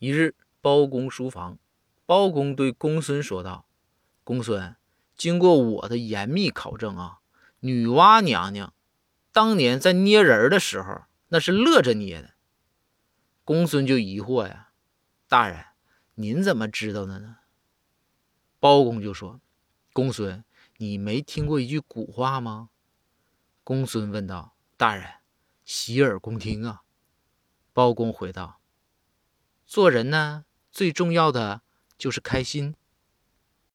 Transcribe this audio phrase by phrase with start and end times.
[0.00, 1.58] 一日，包公书房，
[2.06, 3.66] 包公对公孙说道
[4.24, 4.74] ：“公孙，
[5.14, 7.18] 经过我的严密考证啊，
[7.60, 8.72] 女娲娘娘
[9.30, 12.30] 当年在捏人的时候，那是乐着捏的。”
[13.44, 14.70] 公孙就疑惑呀
[15.28, 15.66] ：“大人，
[16.14, 17.36] 您怎么知道的呢？”
[18.58, 19.42] 包公就说
[19.92, 20.42] ：“公孙，
[20.78, 22.70] 你没听过一句古话吗？”
[23.62, 25.06] 公孙问道：“大人，
[25.66, 26.84] 洗耳恭听啊。”
[27.74, 28.59] 包公回道。
[29.70, 31.62] 做人呢，最重要的
[31.96, 32.74] 就是开心。